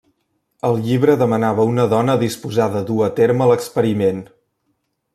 [0.69, 4.29] Al llibre demanava una dona disposada a dur a terme l'experiment.